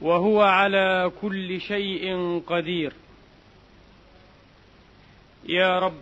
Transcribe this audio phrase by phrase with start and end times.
[0.00, 2.92] وهو على كل شيء قدير.
[5.48, 6.00] يا رب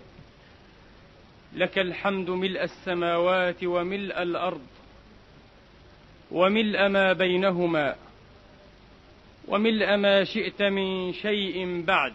[1.55, 4.67] لك الحمد ملء السماوات وملء الأرض
[6.31, 7.97] وملء ما بينهما
[9.49, 12.13] وملء ما شئت من شيء بعد.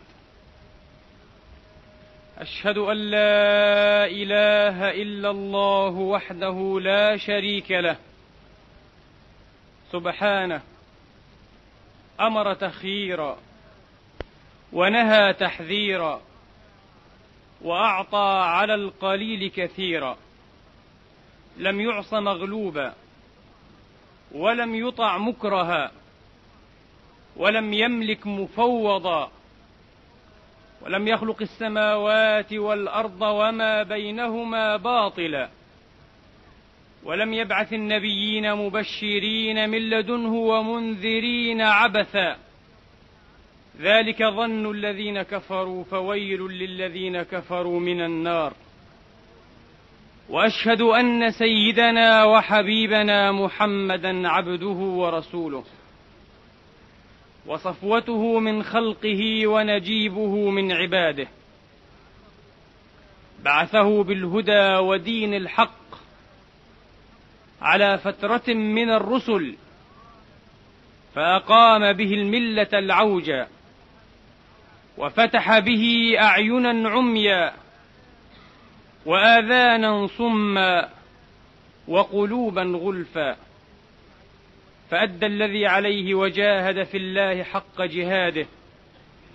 [2.37, 7.97] أشهد أن لا إله إلا الله وحده لا شريك له.
[9.91, 10.61] سبحانه
[12.19, 13.37] أمر تخييرا
[14.73, 16.21] ونهى تحذيرا
[17.61, 20.17] وأعطى على القليل كثيرا
[21.57, 22.93] لم يعص مغلوبا
[24.31, 25.91] ولم يطع مكرها
[27.37, 29.31] ولم يملك مفوضا
[30.81, 35.49] ولم يخلق السماوات والأرض وما بينهما باطلا
[37.03, 42.37] ولم يبعث النبيين مبشرين من لدنه ومنذرين عبثا.
[43.81, 48.53] ذلك ظن الذين كفروا فويل للذين كفروا من النار.
[50.29, 55.63] وأشهد أن سيدنا وحبيبنا محمدا عبده ورسوله.
[57.45, 61.27] وصفوته من خلقه ونجيبه من عباده.
[63.43, 65.98] بعثه بالهدى ودين الحق
[67.61, 69.55] على فترة من الرسل
[71.15, 73.47] فأقام به الملة العوجا
[74.97, 77.53] وفتح به أعينا عميا
[79.05, 80.89] وآذانا صما
[81.87, 83.35] وقلوبا غلفا.
[84.91, 88.45] فأدى الذي عليه وجاهد في الله حق جهاده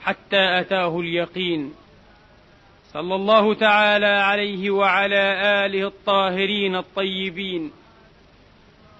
[0.03, 1.75] حتى أتاه اليقين.
[2.93, 5.35] صلى الله تعالى عليه وعلى
[5.67, 7.73] آله الطاهرين الطيبين.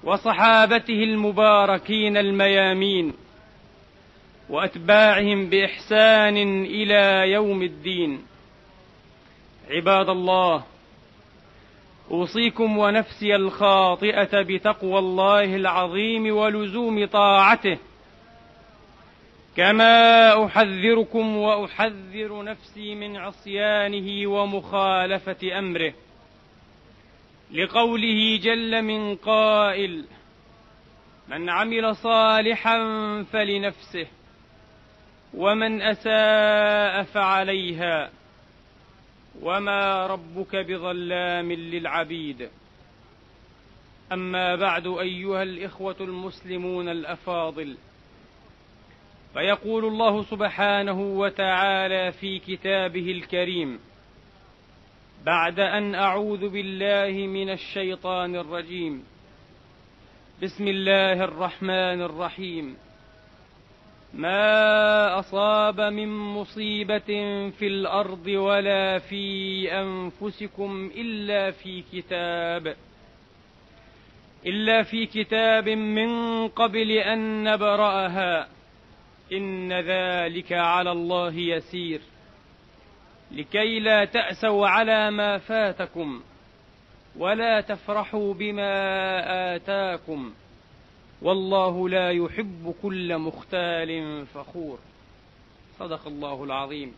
[0.05, 3.13] وصحابته المباركين الميامين
[4.51, 8.23] وأتباعهم بإحسان إلى يوم الدين.
[9.71, 10.65] عباد الله
[12.11, 17.79] أوصيكم ونفسي الخاطئة بتقوى الله العظيم ولزوم طاعته.
[19.57, 25.93] كما أحذركم وأحذر نفسي من عصيانه ومخالفة أمره.
[27.53, 30.05] لقوله جل من قائل
[31.29, 32.79] من عمل صالحا
[33.33, 34.07] فلنفسه
[35.35, 38.11] ومن أساء فعليها
[39.43, 42.49] وما ربك بظلام للعبيد.
[44.13, 47.77] أما بعد أيها الإخوة المسلمون الأفاضل
[49.35, 53.81] فيقول الله سبحانه وتعالى في كتابه الكريم
[55.25, 59.05] بعد أن أعوذ بالله من الشيطان الرجيم.
[60.43, 62.77] بسم الله الرحمن الرحيم.
[64.15, 67.07] ما أصاب من مصيبة
[67.51, 72.77] في الأرض ولا في أنفسكم إلا في كتاب
[74.47, 76.09] إلا في كتاب من
[76.49, 78.49] قبل أن نبرأها.
[79.33, 82.01] إن ذلك على الله يسير.
[83.31, 86.23] لكي لا تأسوا على ما فاتكم
[87.17, 90.35] ولا تفرحوا بما آتاكم
[91.23, 94.79] والله لا يحب كل مختال فخور.
[95.79, 96.95] صدق الله العظيم.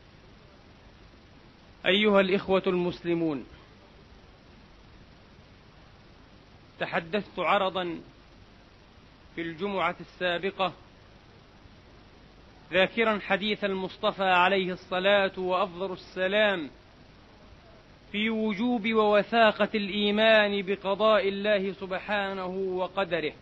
[1.87, 3.47] أيها الإخوة المسلمون
[6.79, 8.01] تحدثت عرضا
[9.35, 10.73] في الجمعة السابقة
[12.73, 16.71] ذاكرا حديث المصطفى عليه الصلاة وأفضل السلام
[18.13, 23.33] في وجوب ووثاقة الإيمان بقضاء الله سبحانه وقدره.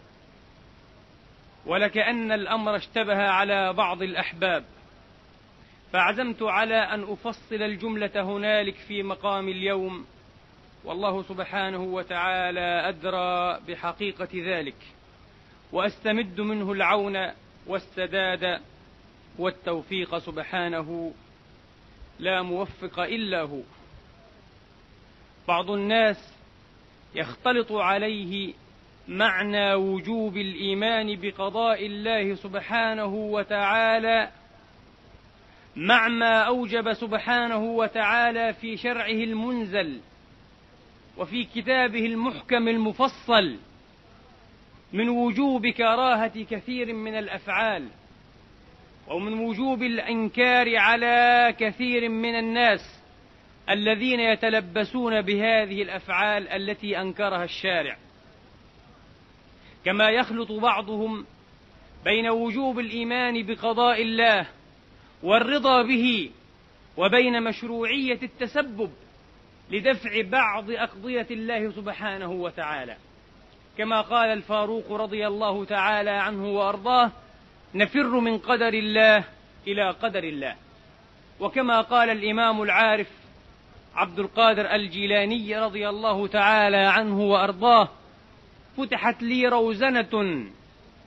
[1.67, 4.65] ولكأن الأمر اشتبه على بعض الأحباب.
[5.93, 10.07] فعزمت على أن أفصل الجملة هنالك في مقام اليوم.
[10.85, 14.77] والله سبحانه وتعالى أدرى بحقيقة ذلك.
[15.73, 17.31] وأستمد منه العون
[17.67, 18.61] والسداد
[19.39, 21.13] والتوفيق سبحانه
[22.19, 23.61] لا موفق إلا هو.
[25.49, 26.35] بعض الناس
[27.15, 28.55] يختلط عليه
[29.09, 34.31] معنى وجوب الإيمان بقضاء الله سبحانه وتعالى
[35.77, 40.01] مع ما أوجب سبحانه وتعالى في شرعه المنزل
[41.17, 43.57] وفي كتابه المحكم المفصل
[44.93, 47.89] من وجوب كراهة كثير من الأفعال.
[49.09, 53.01] ومن وجوب الإنكار على كثير من الناس
[53.71, 57.97] الذين يتلبسون بهذه الأفعال التي أنكرها الشارع.
[59.85, 61.27] كما يخلط بعضهم
[62.05, 64.47] بين وجوب الإيمان بقضاء الله
[65.23, 66.31] والرضا به
[66.97, 68.91] وبين مشروعية التسبب
[69.71, 72.97] لدفع بعض أقضية الله سبحانه وتعالى.
[73.79, 77.13] كما قال الفاروق رضي الله تعالى عنه وأرضاه
[77.75, 79.25] نفر من قدر الله
[79.67, 80.57] إلى قدر الله.
[81.41, 83.09] وكما قال الإمام العارف
[83.95, 87.89] عبد القادر الجيلاني رضي الله تعالى عنه وأرضاه
[88.77, 90.45] فتحت لي روزنة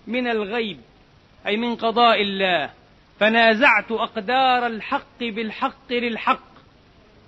[0.07, 0.79] من الغيب
[1.47, 2.69] أي من قضاء الله
[3.19, 6.47] فنازعت أقدار الحق بالحق للحق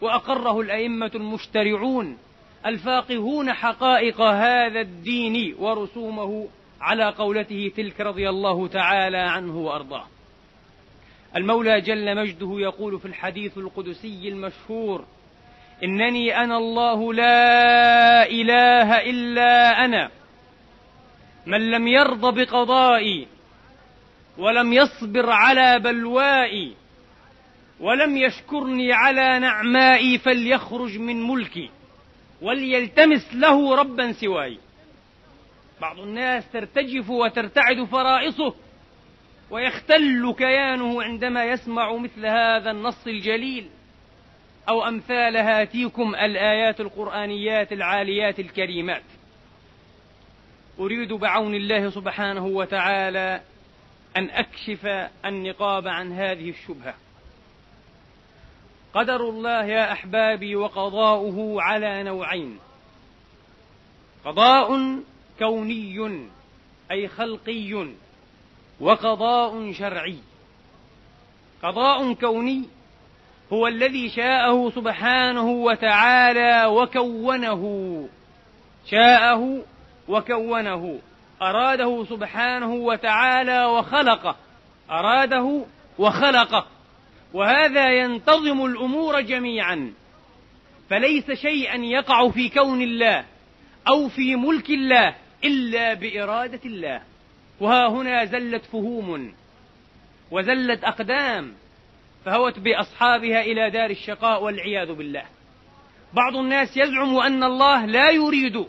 [0.01, 2.17] وأقره الأئمة المشترعون
[2.65, 6.47] الفاقهون حقائق هذا الدين ورسومه
[6.81, 10.05] على قولته تلك رضي الله تعالى عنه وأرضاه.
[11.35, 15.05] المولى جل مجده يقول في الحديث القدسي المشهور
[15.83, 20.09] إنني أنا الله لا إله إلا أنا
[21.45, 23.27] من لم يرض بقضائي
[24.37, 26.73] ولم يصبر على بلوائي
[27.79, 31.69] ولم يشكرني على نعمائي فليخرج من ملكي
[32.41, 34.57] وليلتمس له ربا سواي.
[35.81, 38.55] بعض الناس ترتجف وترتعد فرائصه
[39.49, 43.69] ويختل كيانه عندما يسمع مثل هذا النص الجليل
[44.69, 49.03] أو أمثال هاتيكم الآيات القرآنيات العاليات الكريمات.
[50.79, 53.41] أريد بعون الله سبحانه وتعالى
[54.17, 54.85] أن أكشف
[55.25, 56.93] النقاب عن هذه الشبهة.
[58.93, 62.59] قدر الله يا أحبابي وقضاؤه على نوعين.
[64.25, 64.99] قضاء
[65.39, 66.27] كوني
[66.91, 67.87] أي خلقي
[68.79, 70.17] وقضاء شرعي.
[71.63, 72.63] قضاء كوني
[73.53, 77.63] هو الذي شاءه سبحانه وتعالى وكونه.
[78.91, 79.63] شاءه
[80.07, 80.99] وكونه.
[81.41, 84.35] أراده سبحانه وتعالى وخلقه.
[84.91, 85.65] أراده
[85.99, 86.65] وخلقه.
[87.33, 89.93] وهذا ينتظم الأمور جميعا.
[90.89, 93.25] فليس شيئا يقع في كون الله
[93.87, 97.01] أو في ملك الله إلا بإرادة الله.
[97.59, 99.33] وها هنا زلت فهوم
[100.31, 101.53] وزلت أقدام
[102.25, 105.23] فهوت بأصحابها إلى دار الشقاء والعياذ بالله.
[106.13, 108.65] بعض الناس يزعم أن الله لا يريد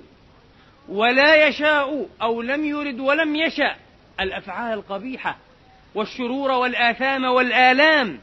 [0.88, 3.76] ولا يشاء أو لم يرد ولم يشا
[4.20, 5.38] الأفعال القبيحة
[5.94, 8.18] والشرور والآثام والآلام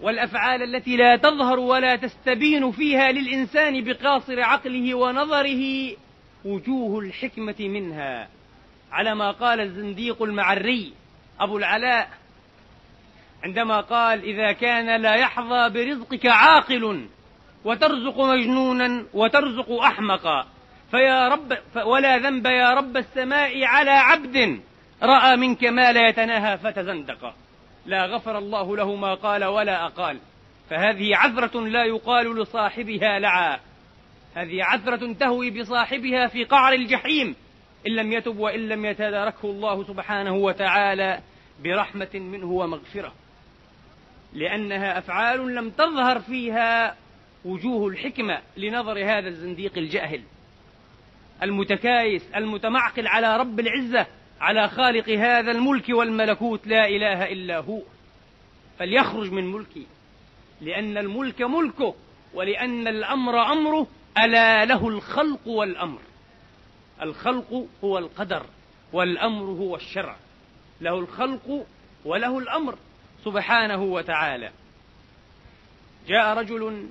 [0.00, 5.92] والأفعال التي لا تظهر ولا تستبين فيها للإنسان بقاصر عقله ونظره
[6.44, 8.28] وجوه الحكمة منها
[8.92, 10.92] على ما قال الزنديق المعري
[11.40, 12.10] أبو العلاء
[13.44, 17.06] عندما قال إذا كان لا يحظى برزقك عاقل
[17.64, 20.46] وترزق مجنونا وترزق أحمقا
[20.90, 24.60] فيا رب ولا ذنب يا رب السماء على عبد
[25.02, 27.34] رأى منك ما لا يتناهى فتزندق.
[27.86, 30.18] لا غفر الله له ما قال ولا أقال.
[30.70, 33.58] فهذه عذرة لا يقال لصاحبها لعا.
[34.38, 37.36] هذه عذرة تهوي بصاحبها في قعر الجحيم.
[37.86, 41.20] إن لم يتب وإن لم يتداركه الله سبحانه وتعالى
[41.64, 43.12] برحمة منه ومغفرة.
[44.32, 46.96] لأنها أفعال لم تظهر فيها
[47.44, 50.22] وجوه الحكمة لنظر هذا الزنديق الجاهل.
[51.42, 54.06] المتكايس المتمعقل على رب العزة
[54.40, 57.82] على خالق هذا الملك والملكوت لا إله إلا هو.
[58.78, 59.86] فليخرج من ملكي.
[60.60, 61.94] لأن الملك ملكه
[62.34, 63.86] ولأن الأمر أمره.
[64.18, 66.00] ألا له الخلق والأمر.
[67.02, 68.46] الخلق هو القدر
[68.92, 70.16] والأمر هو الشرع.
[70.80, 71.66] له الخلق
[72.04, 72.78] وله الأمر
[73.24, 74.50] سبحانه وتعالى.
[76.08, 76.88] جاء رجل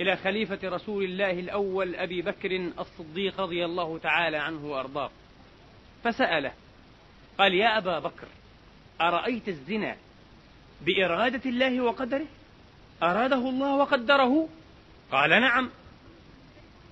[0.00, 5.10] إلى خليفة رسول الله الأول أبي بكر الصديق رضي الله تعالى عنه وأرضاه.
[6.04, 6.52] فسأله
[7.38, 8.26] قال يا أبا بكر
[9.00, 9.96] أرأيت الزنا
[10.80, 12.26] بإرادة الله وقدره؟
[13.02, 14.48] أراده الله وقدره؟
[15.12, 15.70] قال نعم.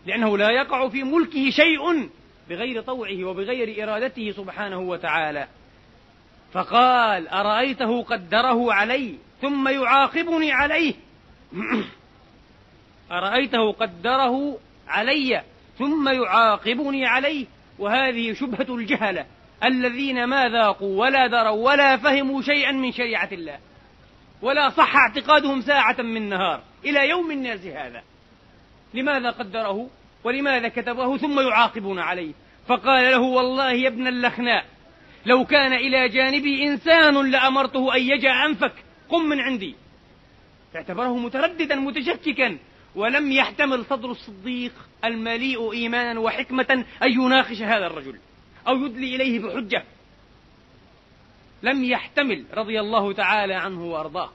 [0.06, 2.08] لأنه لا يقع في ملكه شيء
[2.48, 5.48] بغير طوعه وبغير إرادته سبحانه وتعالى.
[6.52, 10.94] فقال أرأيته قدره علي ثم يعاقبني عليه؟
[13.12, 15.42] أرأيته قدره علي
[15.78, 17.46] ثم يعاقبني عليه؟
[17.78, 19.26] وهذه شبهة الجهلة
[19.64, 23.58] الذين ما ذاقوا ولا دروا ولا فهموا شيئا من شريعة الله.
[24.42, 28.02] ولا صح اعتقادهم ساعة من نهار إلى يوم الناس هذا.
[28.94, 29.90] لماذا قدره
[30.24, 32.32] ولماذا كتبه ثم يعاقبون عليه
[32.66, 34.64] فقال له والله يا ابن اللخناء
[35.26, 38.72] لو كان إلى جانبي إنسان لأمرته أن يجع أنفك
[39.08, 39.74] قم من عندي
[40.76, 42.58] اعتبره مترددا متشككا
[42.94, 44.72] ولم يحتمل صدر الصديق
[45.04, 48.18] المليء إيمانا وحكمة أن يناقش هذا الرجل
[48.68, 49.84] أو يدلي إليه بحجة
[51.62, 54.30] لم يحتمل رضي الله تعالى عنه وأرضاه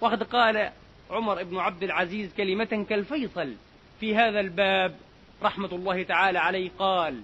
[0.00, 0.72] وقد قال
[1.10, 3.54] عمر بن عبد العزيز كلمة كالفيصل
[4.00, 4.96] في هذا الباب
[5.42, 7.20] رحمة الله تعالى عليه قال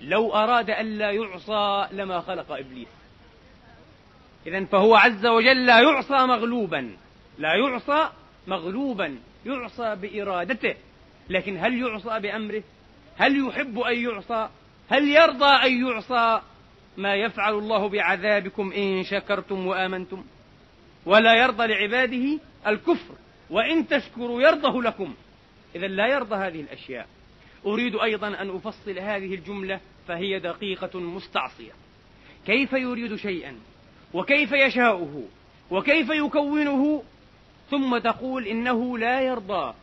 [0.00, 2.88] لو أراد ألا يعصى لما خلق إبليس.
[4.46, 6.96] إذا فهو عز وجل لا يعصى مغلوبا
[7.38, 8.08] لا يعصى
[8.46, 10.74] مغلوبا يعصى بإرادته.
[11.30, 12.62] لكن هل يعصى بأمره؟
[13.16, 14.48] هل يحب أن يعصى؟
[14.90, 16.40] هل يرضى أن يعصى؟
[16.96, 20.24] ما يفعل الله بعذابكم إن شكرتم وآمنتم.
[21.06, 23.14] ولا يرضى لعباده الكفر
[23.50, 25.14] وإن تشكروا يرضه لكم.
[25.76, 27.06] إذا لا يرضى هذه الأشياء.
[27.66, 31.72] أريد أيضا أن أفصل هذه الجملة فهي دقيقة مستعصية.
[32.46, 33.56] كيف يريد شيئا؟
[34.14, 35.22] وكيف يشاؤه؟
[35.70, 37.02] وكيف يكونه؟
[37.70, 39.74] ثم تقول إنه لا يرضى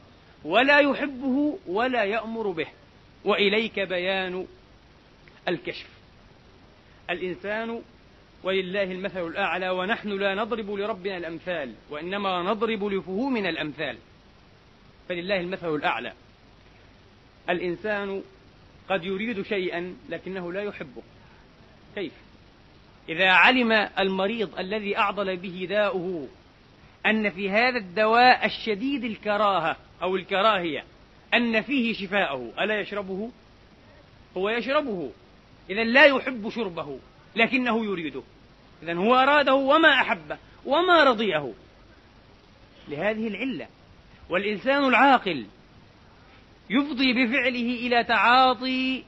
[0.45, 2.67] ولا يحبه ولا يأمر به.
[3.25, 4.47] وإليك بيان
[5.47, 5.89] الكشف.
[7.09, 7.81] الإنسان
[8.43, 13.97] ولله المثل الأعلى ونحن لا نضرب لربنا الأمثال وإنما نضرب لفهومنا الأمثال.
[15.09, 16.13] فلله المثل الأعلى.
[17.49, 18.23] الإنسان
[18.89, 21.01] قد يريد شيئا لكنه لا يحبه.
[21.95, 22.13] كيف؟
[23.09, 26.27] إذا علم المريض الذي أعضل به داؤه
[27.05, 30.83] أن في هذا الدواء الشديد الكراهة أو الكراهية
[31.33, 33.31] أن فيه شفاءه ألا يشربه؟
[34.37, 35.11] هو يشربه.
[35.69, 36.99] إذا لا يحب شربه.
[37.35, 38.23] لكنه يريده.
[38.83, 41.53] إذا هو أراده وما أحبه وما رضيه.
[42.87, 43.67] لهذه العلة.
[44.29, 45.45] والإنسان العاقل
[46.69, 49.03] يفضي بفعله إلى تعاطي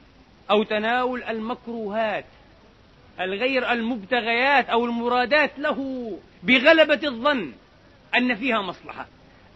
[0.50, 2.24] أو تناول المكروهات
[3.20, 6.10] الغير المبتغيات أو المرادات له
[6.42, 7.52] بغلبة الظن
[8.16, 9.06] أن فيها مصلحة.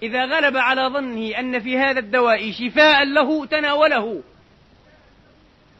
[0.02, 4.22] إذا غلب على ظنه أن في هذا الدواء شفاء له تناوله.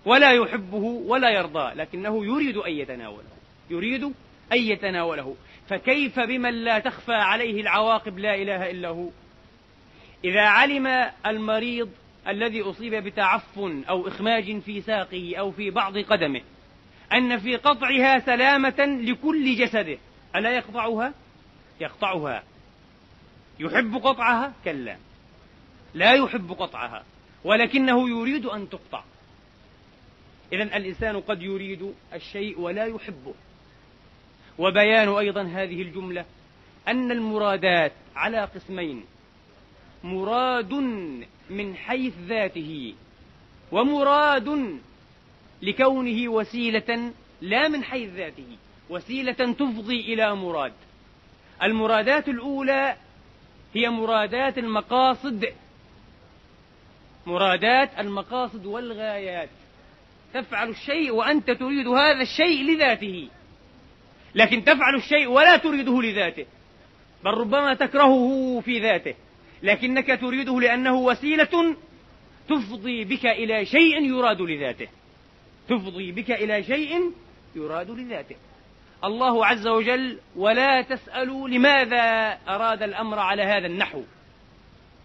[0.09, 3.29] ولا يحبه ولا يرضاه لكنه يريد أن يتناوله
[3.71, 4.05] يريد
[4.53, 5.37] أن يتناوله.
[5.69, 9.09] فكيف بمن لا تخفى عليه العواقب لا إله إلا هو؟
[10.25, 11.91] إذا علم المريض
[12.29, 16.41] الذي أصيب بتعفن أو إخماج في ساقه أو في بعض قدمه
[17.12, 19.99] أن في قطعها سلامة لكل جسده
[20.37, 21.15] ألا يقطعها؟
[21.81, 22.43] يقطعها.
[23.61, 24.97] يحب قطعها؟ كلا.
[25.95, 27.05] لا يحب قطعها
[27.45, 29.03] ولكنه يريد أن تقطع.
[30.52, 33.35] إذا الإنسان قد يريد الشيء ولا يحبه.
[34.59, 36.25] وبيان أيضا هذه الجملة
[36.88, 39.05] أن المرادات على قسمين.
[40.05, 40.73] مراد
[41.50, 42.95] من حيث ذاته
[43.73, 44.78] ومراد
[45.62, 48.57] لكونه وسيلة لا من حيث ذاته
[48.90, 50.73] وسيلة تفضي إلى مراد.
[51.62, 52.97] المرادات الأولى
[53.75, 55.47] هي مرادات المقاصد
[57.26, 59.49] مرادات المقاصد والغايات.
[60.35, 63.28] تفعل الشيء وأنت تريد هذا الشيء لذاته.
[64.35, 66.47] لكن تفعل الشيء ولا تريده لذاته.
[67.25, 69.14] بل ربما تكرهه في ذاته.
[69.62, 71.76] لكنك تريده لأنه وسيلة
[72.49, 74.88] تفضي بك إلى شيء يراد لذاته.
[75.68, 77.12] تفضي بك إلى شيء
[77.56, 78.37] يراد لذاته.
[79.04, 84.02] الله عز وجل ولا تسألوا لماذا أراد الأمر على هذا النحو.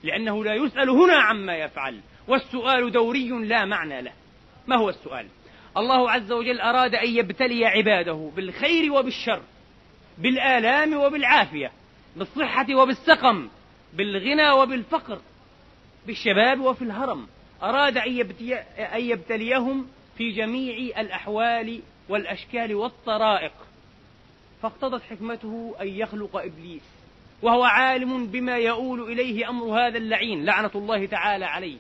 [0.04, 2.00] لأنه لا يسأل هنا عما يفعل.
[2.28, 4.12] والسؤال دوري لا معنى له.
[4.68, 5.28] ما هو السؤال؟
[5.78, 9.42] الله عز وجل أراد أن يبتلي عباده بالخير وبالشر
[10.18, 11.72] بالآلام وبالعافية
[12.16, 13.50] بالصحة وبالسقم
[13.94, 15.22] بالغنى وبالفقر
[16.08, 17.28] بالشباب وفي الهرم.
[17.64, 17.98] أراد
[18.78, 21.80] أن يبتليهم في جميع الأحوال
[22.10, 23.52] والأشكال والطرائق.
[24.62, 26.82] فاقتضت حكمته أن يخلق إبليس
[27.42, 31.78] وهو عالم بما يؤول إليه أمر هذا اللعين لعنة الله تعالى عليه.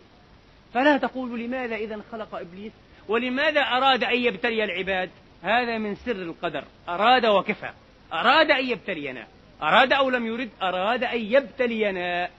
[0.74, 2.72] فلا تقول لماذا إذا خلق إبليس؟
[3.08, 5.10] ولماذا أراد أن يبتلي العباد؟
[5.44, 6.63] هذا من سر القدر.
[6.89, 7.70] أراد وكفى.
[8.13, 9.27] أراد أن يبتلينا.
[9.63, 12.30] أراد أو لم يرد أراد أن يبتلينا.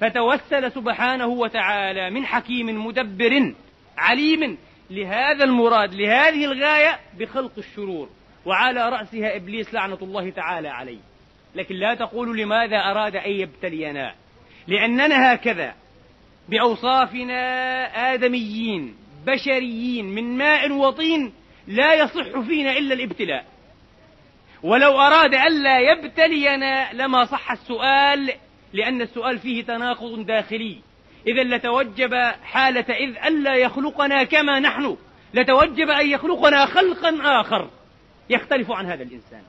[0.00, 3.54] فتوسل سبحانه وتعالى من حكيم مدبر
[3.98, 4.58] عليم
[4.90, 8.08] لهذا المراد لهذه الغاية بخلق الشرور.
[8.46, 10.98] وعلى رأسها إبليس لعنة الله تعالى عليه.
[11.54, 14.14] لكن لا تقول لماذا أراد أن يبتلينا.
[14.66, 15.74] لأننا هكذا
[16.48, 18.96] بأوصافنا آدميين
[19.26, 21.32] بشريين من ماء وطين
[21.66, 23.44] لا يصح فينا إلا الابتلاء.
[24.62, 28.32] ولو أراد ألا يبتلينا لما صح السؤال
[28.72, 30.78] لأن السؤال فيه تناقض داخلي.
[31.26, 34.96] إذا لتوجب حالة إذ ألا يخلقنا كما نحن
[35.34, 37.70] لتوجب أن يخلقنا خلقا آخر.
[38.30, 39.42] يختلف عن هذا الإنسان.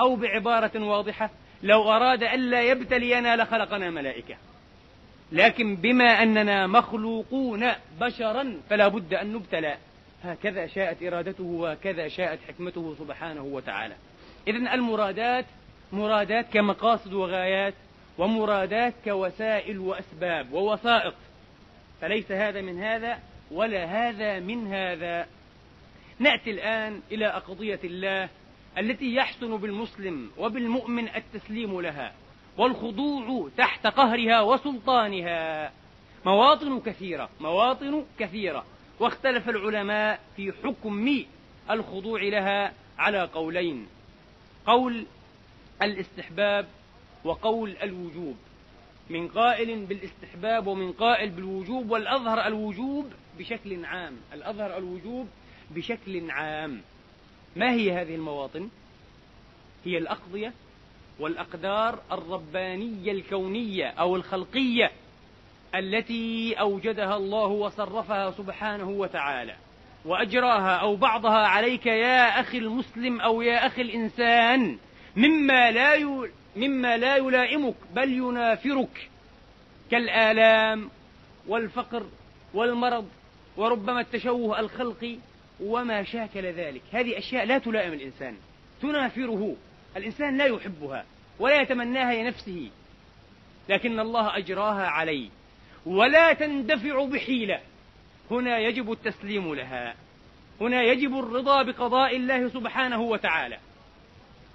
[0.00, 1.30] أو بعبارة واضحة
[1.62, 4.36] لو أراد ألا يبتلينا لخلقنا ملائكة.
[5.32, 7.66] لكن بما أننا مخلوقون
[8.00, 9.76] بشرا فلا بد أن نبتلى.
[10.22, 13.94] هكذا شاءت إرادته وهكذا شاءت حكمته سبحانه وتعالى.
[14.48, 15.44] إذن المرادات
[15.92, 17.74] مرادات كمقاصد وغايات
[18.18, 21.14] ومرادات كوسائل وأسباب ووسائط
[22.00, 23.18] فليس هذا من هذا
[23.50, 25.26] ولا هذا من هذا.
[26.18, 28.28] نأتي الآن إلى أقضية الله
[28.78, 32.12] التي يحسن بالمسلم وبالمؤمن التسليم لها.
[32.58, 35.72] والخضوع تحت قهرها وسلطانها.
[36.26, 38.64] مواطن كثيرة مواطن كثيرة.
[39.00, 41.24] واختلف العلماء في حكم
[41.70, 43.86] الخضوع لها على قولين.
[44.66, 45.06] قول
[45.82, 46.66] الاستحباب
[47.24, 48.36] وقول الوجوب.
[49.10, 54.16] من قائل بالاستحباب ومن قائل بالوجوب والأظهر الوجوب بشكل عام.
[54.32, 55.28] الأظهر الوجوب
[55.70, 56.82] بشكل عام.
[57.56, 58.68] ما هي هذه المواطن؟
[59.84, 60.52] هي الأقضية
[61.20, 64.90] والأقدار الربانية الكونية أو الخلقية
[65.74, 69.54] التي أوجدها الله وصرفها سبحانه وتعالى.
[70.04, 74.78] وأجراها أو بعضها عليك يا أخي المسلم أو يا أخي الإنسان
[75.16, 76.30] مما لا ي...
[76.56, 79.10] مما لا يلائمك بل ينافرك
[79.90, 80.90] كالآلام
[81.48, 82.06] والفقر
[82.54, 83.08] والمرض
[83.56, 85.16] وربما التشوه الخلقي
[85.60, 86.82] وما شاكل ذلك.
[86.92, 88.36] هذه أشياء لا تلائم الإنسان
[88.82, 89.56] تنافره.
[89.96, 91.04] الإنسان لا يحبها
[91.38, 92.70] ولا يتمناها لنفسه
[93.68, 95.28] لكن الله أجراها عليه.
[95.86, 97.60] ولا تندفع بحيلة.
[98.30, 99.94] هنا يجب التسليم لها.
[100.60, 103.58] هنا يجب الرضا بقضاء الله سبحانه وتعالى.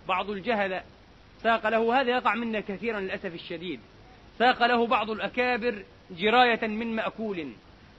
[0.07, 0.81] بعض الجهل
[1.43, 3.79] ساق له هذا يقع منا كثيرا للأسف الشديد.
[4.39, 7.51] ساق له بعض الأكابر جراية من مأكول.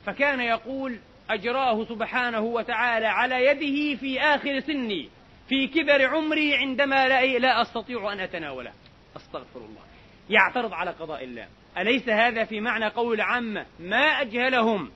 [0.06, 0.98] فكان يقول
[1.30, 5.08] أجراه سبحانه وتعالى على يده في آخر سني.
[5.48, 8.72] في كبر عمري عندما لا, لا أستطيع أن أتناوله.
[9.16, 9.82] أستغفر الله.
[10.30, 11.48] يعترض على قضاء الله.
[11.78, 14.90] أليس هذا في معنى قول العامة ما أجهلهم.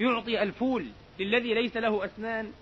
[0.00, 0.86] يعطي الفول
[1.18, 2.52] للذي ليس له أسنان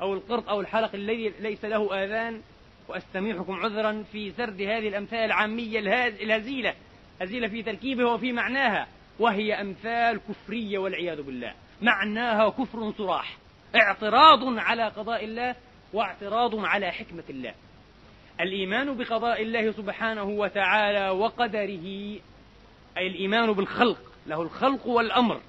[0.00, 2.42] أو القرط أو الحلق الذي ليس له آذان.
[2.88, 6.74] وأستميحكم عذرا في سرد هذه الأمثال العامية الهزيلة.
[7.22, 8.86] هزيلة في تركيبها وفي معناها.
[9.18, 11.54] وهي أمثال كفرية والعياذ بالله.
[11.82, 13.36] معناها كفر صراح.
[13.76, 15.54] اعتراض على قضاء الله
[15.92, 17.54] واعتراض على حكمة الله.
[18.40, 21.86] الإيمان بقضاء الله سبحانه وتعالى وقدره
[22.96, 25.40] أي الإيمان بالخلق له الخلق والأمر.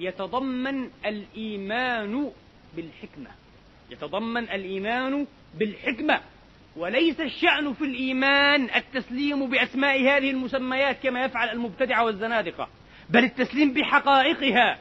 [0.00, 2.32] يتضمن الإيمان
[2.76, 3.30] بالحكمة.
[3.90, 6.20] يتضمن الإيمان بالحكمة.
[6.76, 12.68] وليس الشأن في الإيمان التسليم بأسماء هذه المسميات كما يفعل المبتدعة والزنادقة
[13.10, 14.78] بل التسليم بحقائقها.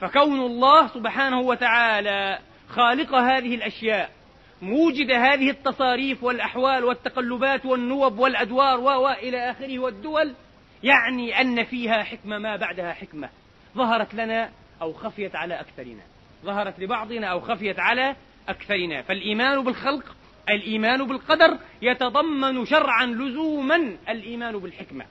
[0.00, 2.38] فكون الله سبحانه وتعالى
[2.68, 4.17] خالق هذه الأشياء
[4.62, 10.34] موجد هذه التصاريف والأحوال والتقلبات والنوب والأدوار وإلى آخره والدول
[10.82, 13.28] يعني أن فيها حكمة ما بعدها حكمة.
[13.76, 14.50] ظهرت لنا
[14.82, 16.02] أو خفيت على أكثرنا.
[16.44, 18.16] ظهرت لبعضنا أو خفيت على
[18.48, 19.02] أكثرنا.
[19.02, 20.16] فالإيمان بالخلق
[20.50, 25.04] الإيمان بالقدر يتضمن شرعا لزوما الإيمان بالحكمة.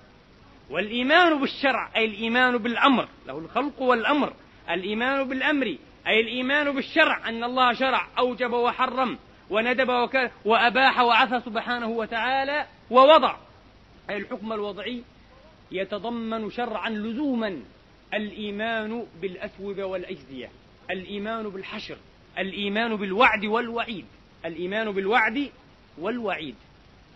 [0.69, 3.07] والإيمان بالشرع أي الإيمان بالأمر.
[3.27, 4.33] له الخلق والأمر.
[4.69, 9.17] الإيمان بالأمر أي الإيمان بالشرع أن الله شرع أوجب وحرم.
[9.49, 10.09] وندب.
[10.45, 13.35] وأباح وعفى سبحانه وتعالى ووضع.
[14.09, 15.03] أي الحكم الوضعي
[15.71, 17.59] يتضمن شرعا لزوما
[18.13, 20.49] الإيمان بالأثوبة والأجزية
[20.91, 21.97] الإيمان بالحشر
[22.37, 24.05] الإيمان بالوعد والوعيد
[24.45, 25.49] الإيمان بالوعد
[25.97, 26.55] والوعيد.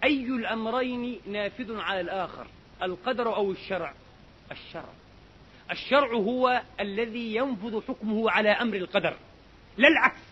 [0.04, 2.48] أي الأمرين نافذ على الآخر
[2.84, 3.94] القدر أو الشرع؟
[4.52, 4.94] الشرع.
[5.72, 9.15] الشرع هو الذي ينفذ حكمه على أمر القدر
[9.78, 10.31] لا العكس.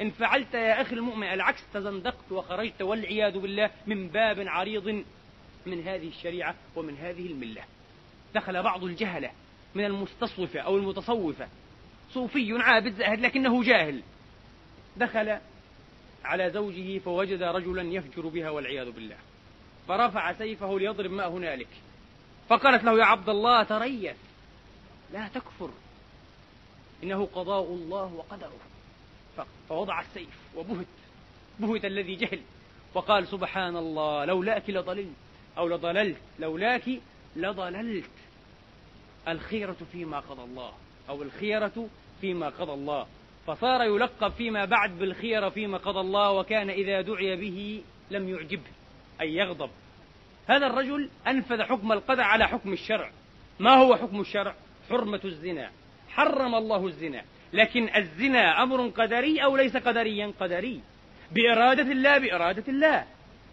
[0.00, 5.04] إن فعلت يا أخي المؤمن العكس تزندقت وخرجت والعياذ بالله من باب عريض
[5.66, 7.62] من هذه الشريعة ومن هذه الملة.
[8.34, 9.30] دخل بعض الجهلة
[9.74, 11.48] من المستصوفة أو المتصوفة.
[12.10, 14.02] صوفي عابد زاهد لكنه جاهل.
[14.96, 15.38] دخل
[16.24, 19.16] على زوجه فوجد رجلا يفجر بها والعياذ بالله.
[19.88, 21.68] فرفع سيفه ليضرب ما هنالك.
[22.48, 24.16] فقالت له يا عبد الله تريث.
[25.12, 25.70] لا تكفر.
[27.02, 28.73] إنه قضاء الله وقدره.
[29.68, 30.86] فوضع السيف وبهت
[31.58, 32.40] بهت الذي جهل.
[32.94, 35.16] وقال سبحان الله لولاك لضللت
[35.58, 36.90] أو لضللت لولاك
[37.36, 38.10] لضللت.
[39.28, 40.72] الخيرة فيما قضى الله
[41.08, 41.88] أو الخيرة
[42.20, 43.06] فيما قضى الله.
[43.46, 48.70] فصار يلقب فيما بعد بالخيرة فيما قضى الله وكان إذا دعي به لم يعجبه
[49.20, 49.70] أي يغضب.
[50.46, 53.10] هذا الرجل أنفذ حكم القدر على حكم الشرع.
[53.60, 54.54] ما هو حكم الشرع؟
[54.90, 55.70] حرمة الزنا.
[56.08, 57.24] حرم الله الزنا.
[57.54, 60.80] لكن الزنا أمر قدري أو ليس قدريا؟ قدري.
[61.32, 63.04] بإرادة الله بإرادة الله.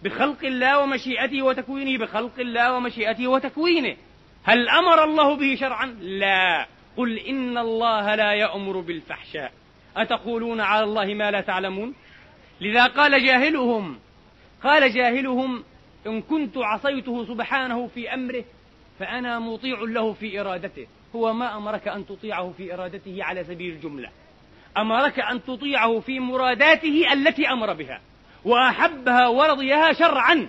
[0.04, 2.06] بخلق الله ومشيئته وتكوينه.
[2.06, 3.98] بخلق الله ومشيئته وتكوينه.
[4.44, 6.68] هل أمر الله به شرعا؟ لا.
[6.98, 9.52] قل إن الله لا يأمر بالفحشاء.
[9.98, 11.94] أتقولون على الله ما لا تعلمون؟
[12.62, 14.00] لذا قال جاهلهم
[14.64, 15.64] قال جاهلهم
[16.08, 18.44] إن كنت عصيته سبحانه في أمره
[19.00, 20.88] فأنا مطيع له في إرادته.
[21.16, 24.10] هو ما أمرك أن تطيعه في إرادته على سبيل الجملة.
[24.78, 28.02] أمرك أن تطيعه في مراداته التي أمر بها.
[28.46, 30.48] وأحبها ورضيها شرعا.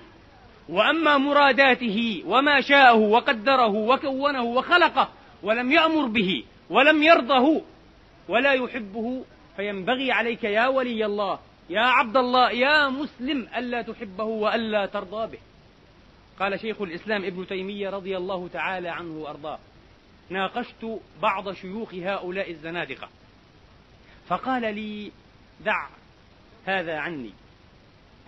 [0.69, 5.09] وأما مراداته وما شاءه وقدره وكونه وخلقه
[5.43, 7.63] ولم يأمر به ولم يرضه
[8.29, 9.25] ولا يحبه
[9.57, 11.39] فينبغي عليك يا ولي الله
[11.71, 15.39] يا عبد الله يا مسلم ألا تحبه وألا ترضى به.
[16.41, 19.59] قال شيخ الإسلام ابن تيمية رضي الله تعالى عنه وأرضاه.
[20.31, 23.09] ناقشت بعض شيوخ هؤلاء الزنادقة.
[24.29, 25.13] فقال لي
[25.65, 25.89] دع
[26.67, 27.31] هذا عني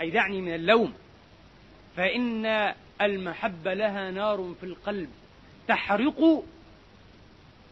[0.00, 0.94] أي دعني من اللوم
[1.96, 5.10] فإن المحبة لها نار في القلب
[5.68, 6.44] تحرق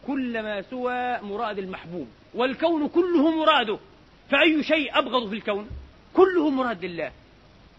[0.07, 3.79] كل ما سوى مراد المحبوب والكون كله مراده
[4.29, 5.69] فأي شيء أبغض في الكون
[6.13, 7.11] كله مراد لله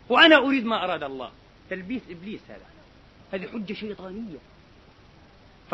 [0.08, 1.30] وأنا أريد ما أراد الله.
[1.70, 2.66] تلبيس إبليس هذا
[3.32, 4.38] هذه حجة شيطانية.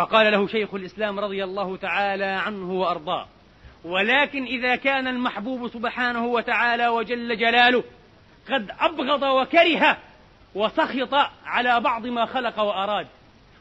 [0.00, 3.26] فقال له شيخ الإسلام رضي الله تعالى عنه وأرضاه
[3.84, 7.84] ولكن إذا كان المحبوب سبحانه وتعالى وجل جلاله
[8.50, 9.96] قد أبغض وكره
[10.54, 13.06] وسخط على بعض ما خلق وأراد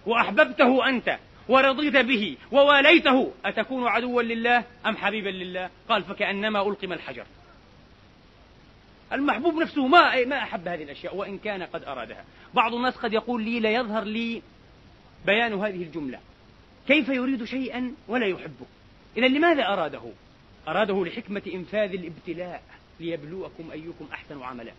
[0.05, 1.17] وأحببته أنت
[1.49, 7.25] ورضيت به وواليته أتكون عدوا لله أم حبيبا لله؟ قال فكأنما ألقم الحجر.
[9.13, 12.23] المحبوب نفسه ما ما أحب هذه الأشياء وإن كان قد أرادها.
[12.53, 14.41] بعض الناس قد يقول لي لا يظهر لي
[15.25, 16.19] بيان هذه الجملة.
[16.89, 18.65] كيف يريد شيئا ولا يحبه.
[19.17, 20.01] إذا لماذا أراده؟
[20.67, 22.63] أراده لحكمة إنفاذ الابتلاء
[22.99, 24.71] ليبلوكم أيكم أحسن عملا.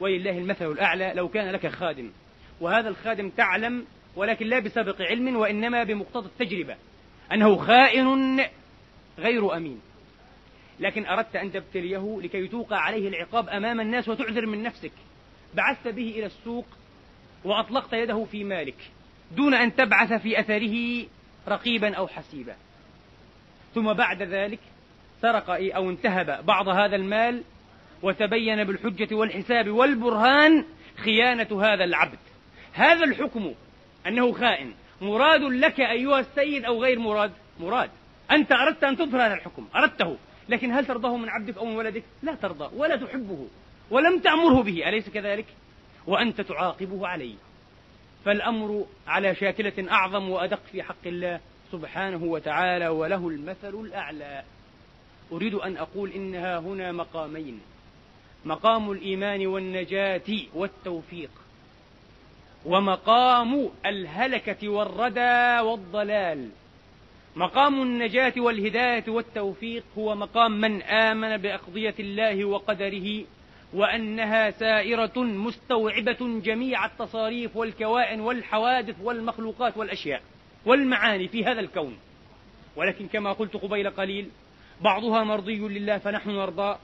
[0.00, 2.10] ولله المثل الأعلى لو كان لك خادم.
[2.60, 3.86] وهذا الخادم تعلم
[4.16, 6.76] ولكن لا بسابق علم وإنما بمقتضى التجربة.
[7.32, 8.40] أنه خائن
[9.18, 9.80] غير أمين.
[10.80, 14.92] لكن أردت أن تبتليه لكي توقع عليه العقاب أمام الناس وتعذر من نفسك.
[15.54, 16.66] بعثت به إلى السوق
[17.44, 18.76] وأطلقت يده في مالك
[19.36, 21.06] دون أن تبعث في أثره
[21.48, 22.56] رقيبا أو حسيبا.
[23.74, 24.58] ثم بعد ذلك
[25.22, 27.42] سرق أو انتهب بعض هذا المال
[28.02, 30.64] وتبين بالحجة والحساب والبرهان
[30.96, 32.18] خيانة هذا العبد.
[32.72, 33.54] هذا الحكم
[34.06, 34.72] أنه خائن.
[35.00, 37.90] مراد لك أيها السيد أو غير مراد؟ مراد.
[38.30, 39.68] أنت أردت أن تظهر هذا الحكم.
[39.76, 40.16] أردته.
[40.48, 43.48] لكن هل ترضاه من عبدك أو من ولدك؟ لا ترضى ولا تحبه
[43.90, 44.88] ولم تأمره به.
[44.88, 45.46] أليس كذلك؟
[46.06, 47.34] وأنت تعاقبه عليه.
[48.26, 51.40] فالأمر على شاكلة أعظم وأدق في حق الله
[51.72, 54.42] سبحانه وتعالى وله المثل الأعلى.
[55.32, 57.60] أريد أن أقول إنها هنا مقامين.
[58.44, 60.22] مقام الإيمان والنجاة
[60.54, 61.30] والتوفيق.
[62.64, 66.50] ومقام الهلكة والردى والضلال.
[67.36, 73.24] مقام النجاة والهداية والتوفيق هو مقام من آمن بأقضية الله وقدره
[73.76, 80.22] وأنها سائرة مستوعبة جميع التصاريف والكوائن والحوادث والمخلوقات والأشياء
[80.66, 81.98] والمعاني في هذا الكون.
[82.76, 84.28] ولكن كما قلت قبيل قليل
[84.80, 86.78] بعضها مرضي لله فنحن نرضى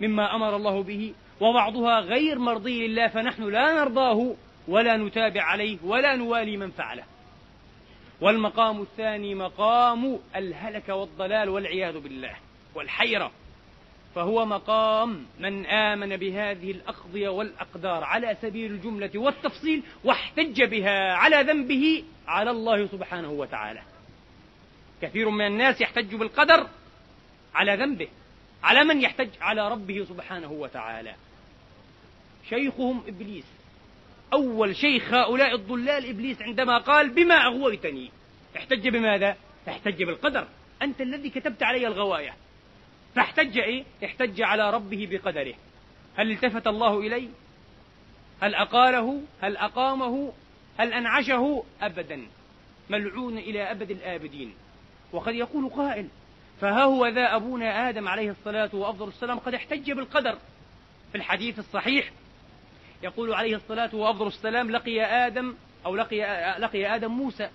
[0.00, 4.34] مما أمر الله به وبعضها غير مرضي لله فنحن لا نرضاه
[4.68, 7.04] ولا نتابع عليه ولا نوالي من فعله.
[8.20, 12.34] والمقام الثاني مقام الهلك والضلال والعياذ بالله
[12.74, 13.30] والحيرة.
[14.14, 22.04] فهو مقام من آمن بهذه الأقضية والأقدار على سبيل الجملة والتفصيل واحتج بها على ذنبه
[22.26, 23.82] على الله سبحانه وتعالى.
[25.02, 26.66] كثير من الناس يحتج بالقدر
[27.54, 28.08] على ذنبه
[28.62, 31.14] على من يحتج على ربه سبحانه وتعالى.
[32.48, 33.44] شيخهم إبليس
[34.32, 38.10] أول شيخ هؤلاء الضلال إبليس عندما قال بما أغويتني
[38.56, 39.36] احتج بماذا؟
[39.68, 40.46] احتج بالقدر.
[40.82, 42.34] أنت الذي كتبت علي الغواية.
[43.14, 45.54] فاحتج إيه؟ احتج على ربه بقدره
[46.16, 47.28] هل التفت الله إليه؟
[48.42, 50.32] هل أقاله؟ هل أقامه؟
[50.78, 52.26] هل أنعشه؟ أبدا
[52.90, 54.54] ملعون إلى أبد الآبدين
[55.12, 56.08] وقد يقول قائل
[56.60, 60.38] فها هو ذا أبونا آدم عليه الصلاة وأفضل السلام قد احتج بالقدر
[61.12, 62.10] في الحديث الصحيح
[63.02, 65.54] يقول عليه الصلاة وأفضل السلام لقي آدم
[65.86, 66.18] أو لقي
[66.58, 67.48] لقي آدم موسى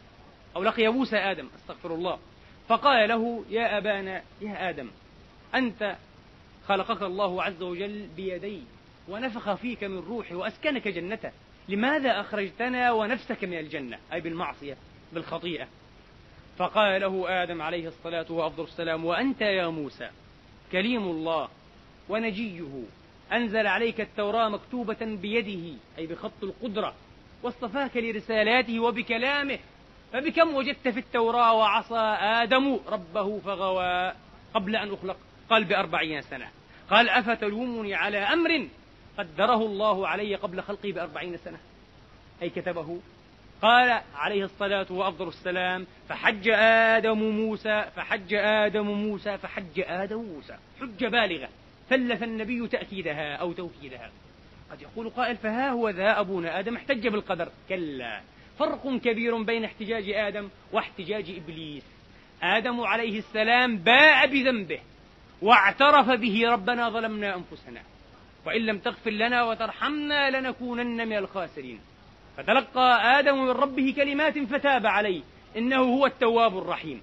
[0.56, 2.20] أو لقي موسى آدم أستغفر الله
[2.67, 4.89] فقال له يا أبانا يا آدم
[5.55, 5.95] أنت
[6.67, 8.62] خلقك الله عز وجل بيدي
[9.07, 11.31] ونفخ فيك من روحي وأسكنك جنته.
[11.69, 14.77] لماذا أخرجتنا ونفسك من الجنة؟ أي بالمعصية
[15.13, 15.67] بالخطيئة.
[16.57, 20.10] فقال له آدم عليه الصلاة وأفضل السلام وأنت يا موسى
[20.71, 21.49] كليم الله
[22.10, 22.83] ونجيه
[23.31, 26.93] أنزل عليك التوراة مكتوبة بيده أي بخط القدرة
[27.43, 29.60] واصطفاك لرسالاته وبكلامه.
[30.13, 34.13] فبكم وجدت في التوراة وعصى آدم ربه فغوى
[34.53, 35.17] قبل أن أخلق.
[35.49, 36.49] قال بأربعين سنة.
[36.89, 38.67] قال أفتلومني على أمر
[39.17, 41.57] قدره الله علي قبل خلقي بأربعين سنة.
[42.41, 42.99] أي كتبه.
[43.62, 46.49] قال عليه الصلاة وأفضل السلام فحج
[46.95, 50.57] آدم موسى فحج آدم موسى فحج آدم موسى.
[50.81, 51.49] حجة بالغة.
[51.89, 54.12] ثلث النبي تأكيدها أو توكيدها.
[54.71, 57.49] قد يقول قائل فها هو ذا أبونا آدم احتج بالقدر.
[57.69, 58.21] كلا.
[58.60, 61.83] فرق كبير بين احتجاج آدم واحتجاج إبليس.
[62.43, 64.79] آدم عليه السلام باء بذنبه.
[65.41, 67.82] واعترف به ربنا ظلمنا أنفسنا.
[68.45, 71.80] وإن لم تغفر لنا وترحمنا لنكونن من الخاسرين.
[72.38, 75.21] فتلقى آدم من ربه كلمات فتاب عليه.
[75.58, 77.02] إنه هو التواب الرحيم.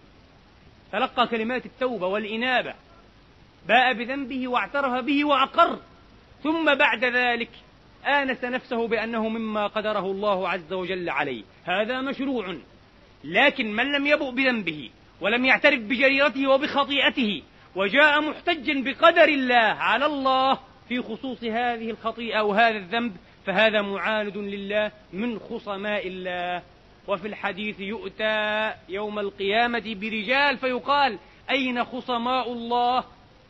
[0.93, 2.75] تلقى كلمات التوبة والإنابة.
[3.69, 5.79] باء بذنبه واعترف به وأقر.
[6.43, 7.51] ثم بعد ذلك
[8.07, 11.43] آنس نفسه بأنه مما قدره الله عز وجل عليه.
[11.65, 12.57] هذا مشروع.
[13.25, 17.43] لكن من لم يبؤ بذنبه ولم يعترف بجريرته وبخطيئته
[17.77, 20.59] وجاء محتجا بقدر الله على الله
[20.89, 26.63] في خصوص هذه الخطيئة أو هذا الذنب فهذا معاند لله من خصماء الله.
[27.09, 31.19] وفي الحديث يؤتى يوم القيامة برجال فيقال
[31.51, 33.05] أين خصماء الله؟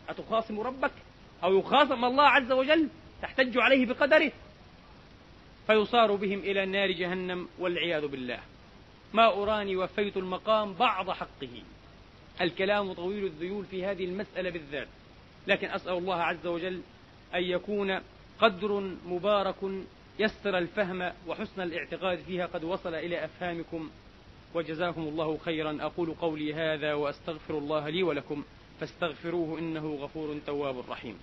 [0.09, 0.93] أتخاصم ربك؟
[1.45, 2.89] أو يخاصم الله عز وجل
[3.23, 4.33] تحتج عليه بقدره؟
[5.67, 8.39] فيصار بهم إلى نار جهنم والعياذ بالله.
[9.13, 11.63] ما أراني وفيت المقام بعض حقه.
[12.41, 14.89] الكلام طويل الذيول في هذه المسألة بالذات.
[15.47, 16.81] لكن أسأل الله عز وجل
[17.35, 18.01] أن يكون
[18.39, 19.57] قدر مبارك
[20.19, 23.91] يسر الفهم وحسن الاعتقاد فيها قد وصل إلى أفهامكم.
[24.55, 25.79] وجزاكم الله خيرا.
[25.81, 28.45] أقول قولي هذا وأستغفر الله لي ولكم.
[28.81, 31.19] فاستغفروه إنه غفور تواب رحيم.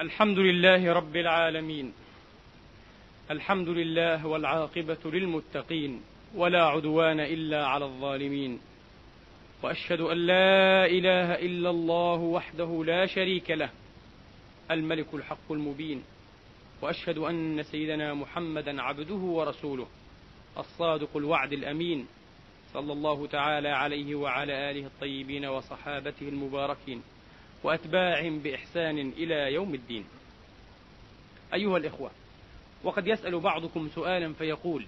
[0.00, 1.92] الحمد لله رب العالمين.
[3.30, 6.02] الحمد لله والعاقبة للمتقين
[6.34, 8.60] ولا عدوان إلا على الظالمين.
[9.62, 13.70] وأشهد أن لا إله إلا الله وحده لا شريك له
[14.70, 16.02] الملك الحق المبين.
[16.82, 19.86] وأشهد أن سيدنا محمدا عبده ورسوله
[20.58, 22.06] الصادق الوعد الأمين.
[22.72, 27.02] صلى الله تعالى عليه وعلى آله الطيبين وصحابته المباركين.
[27.62, 30.04] وأتباعهم بإحسان إلى يوم الدين.
[31.54, 32.10] أيها الإخوة
[32.84, 34.86] وقد يسأل بعضكم سؤالا فيقول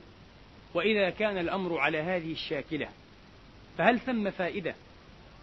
[0.74, 2.88] وإذا كان الأمر على هذه الشاكلة
[3.78, 4.74] فهل ثم فائدة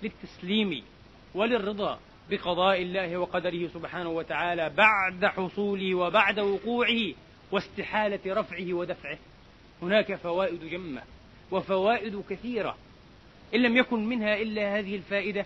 [0.03, 0.83] للتسليم
[1.35, 7.13] وللرضا بقضاء الله وقدره سبحانه وتعالى بعد حصوله وبعد وقوعه
[7.51, 9.17] واستحالة رفعه ودفعه؟
[9.81, 11.01] هناك فوائد جمة
[11.51, 12.77] وفوائد كثيرة
[13.55, 15.45] إن لم يكن منها إلا هذه الفائدة.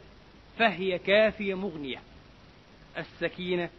[0.57, 2.01] فهي كافية مغنية.
[2.97, 3.69] السكينة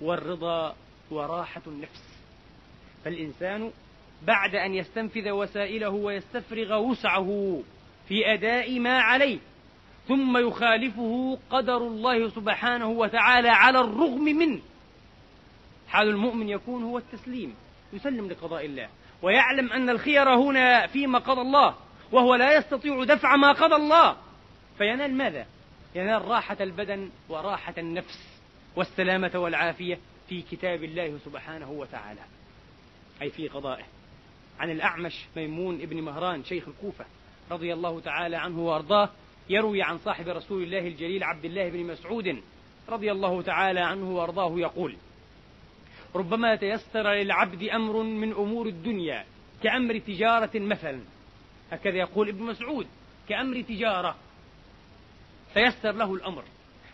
[0.00, 0.76] والرضا
[1.10, 2.22] وراحة النفس.
[3.04, 3.70] فالإنسان
[4.22, 7.62] بعد أن يستنفذ وسائله ويستفرغ وسعه
[8.08, 9.38] في أداء ما عليه
[10.08, 14.60] ثم يخالفه قدر الله سبحانه وتعالى على الرغم منه.
[15.88, 17.54] حال المؤمن يكون هو التسليم
[17.92, 18.88] يسلم لقضاء الله
[19.22, 21.74] ويعلم أن الخير هنا فيما قضى الله
[22.12, 24.16] وهو لا يستطيع دفع ما قضى الله.
[24.78, 25.46] فينال ماذا؟
[25.94, 28.40] ينال راحة البدن وراحة النفس
[28.76, 32.20] والسلامة والعافية في كتاب الله سبحانه وتعالى.
[33.22, 33.84] أي في قضائه.
[34.60, 37.04] عن الأعمش ميمون ابن مهران شيخ الكوفة
[37.50, 39.08] رضي الله تعالى عنه وأرضاه
[39.50, 42.42] يروي عن صاحب رسول الله الجليل عبد الله بن مسعود
[42.88, 44.96] رضي الله تعالى عنه وأرضاه يقول
[46.14, 49.24] ربما تيسر للعبد أمر من أمور الدنيا
[49.62, 51.00] كأمر تجارة مثلا.
[51.70, 52.86] هكذا يقول ابن مسعود
[53.28, 54.16] كأمر تجارة
[55.54, 56.44] فيسر له الأمر.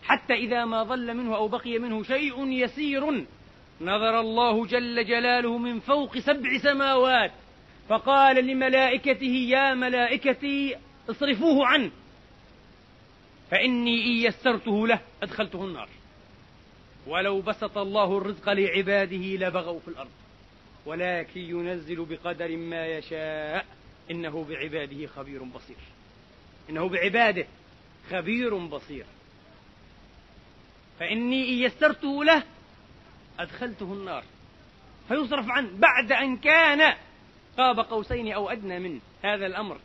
[0.03, 3.25] حتى إذا ما ظل منه أو بقي منه شيء يسير.
[3.81, 7.31] نظر الله جل جلاله من فوق سبع سماوات.
[7.89, 10.75] فقال لملائكته يا ملائكتي
[11.09, 11.91] اصرفوه عنه.
[13.51, 15.89] فإني إن يسرته له أدخلته النار.
[17.07, 20.09] ولو بسط الله الرزق لعباده لبغوا في الأرض.
[20.85, 23.65] ولكن ينزل بقدر ما يشاء.
[24.11, 25.77] إنه بعباده خبير بصير.
[26.69, 27.45] إنه بعباده.
[28.09, 29.05] خبير بصير.
[30.99, 32.43] فإني إن يسرته له
[33.39, 34.23] أدخلته النار.
[35.07, 36.95] فيصرف عنه بعد أن كان
[37.57, 39.77] قاب قوسين أو أدنى من هذا الأمر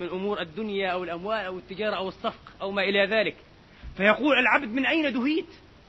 [0.00, 3.36] من أمور الدنيا أو الأموال أو التجارة أو الصفق أو ما إلى ذلك.
[3.96, 5.46] فيقول العبد من أين دهيت؟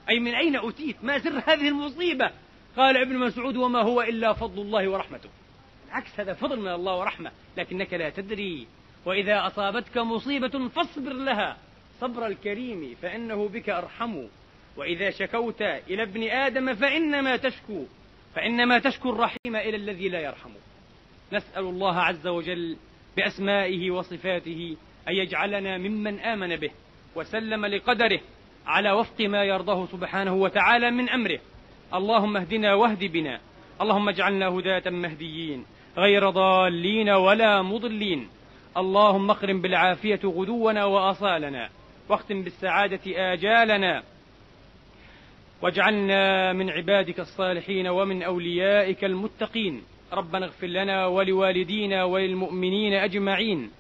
[0.10, 2.32] أي من أين أتيت؟ ما سر هذه المصيبة؟
[2.78, 5.30] قال ابن مسعود وما هو إلا فضل الله ورحمته.
[5.88, 8.68] العكس هذا فضل من الله ورحمة لكنك لا تدري.
[9.06, 11.58] وإذا أصابتك مصيبة فاصبر لها.
[12.02, 14.16] صبر الكريم فإنه بك أرحم.
[14.78, 17.86] وإذا شكوت إلى ابن آدم فإنما تشكو
[18.36, 20.62] فإنما تشكو الرحيم إلى الذي لا يرحمه
[21.34, 22.78] نسأل الله عز وجل
[23.18, 26.72] بأسمائه وصفاته أن يجعلنا ممن آمن به
[27.16, 28.20] وسلم لقدره
[28.66, 31.40] على وفق ما يرضاه سبحانه وتعالى من أمره.
[31.94, 33.40] اللهم اهدنا واهد بنا.
[33.82, 35.66] اللهم اجعلنا هداة مهديين
[35.98, 38.28] غير ضالين ولا مضلين.
[38.78, 41.70] اللهم اقرم بالعافية غدونا وأصالنا.
[42.12, 44.04] واختم بالسعادة آجالنا.
[45.62, 49.82] واجعلنا من عبادك الصالحين ومن أوليائك المتقين.
[50.14, 53.72] ربنا اغفر لنا ولوالدينا وللمؤمنين أجمعين.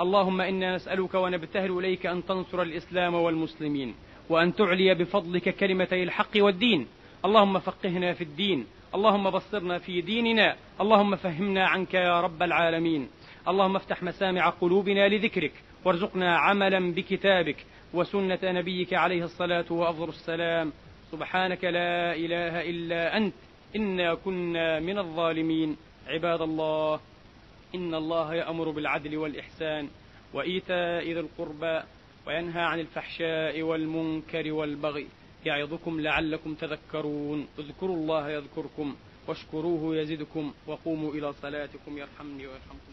[0.00, 3.94] اللهم إنا نسألك ونبتهل إليك أن تنصر الإسلام والمسلمين
[4.28, 6.86] وأن تعلي بفضلك كلمتي الحق والدين.
[7.24, 8.66] اللهم فقهنا في الدين.
[8.94, 10.56] اللهم بصرنا في ديننا.
[10.80, 13.08] اللهم فهمنا عنك يا رب العالمين.
[13.48, 15.52] اللهم افتح مسامع قلوبنا لذكرك.
[15.84, 17.56] وارزقنا عملا بكتابك.
[17.94, 20.72] وسنة نبيك عليه الصلاة وأفضل السلام.
[21.12, 23.34] سبحانك لا إله إلا أنت.
[23.76, 25.76] إنا كنا من الظالمين.
[26.06, 27.00] عباد الله
[27.74, 29.88] إن الله يأمر بالعدل والإحسان
[30.34, 31.82] وإيتاء ذي القربى
[32.26, 35.06] وينهى عن الفحشاء والمنكر والبغي
[35.46, 37.48] يعظكم لعلكم تذكرون.
[37.58, 38.96] اذكروا الله يذكركم
[39.28, 41.98] واشكروه يزدكم وقوموا إلى صلاتكم.
[41.98, 42.92] يرحمني ويرحمكم.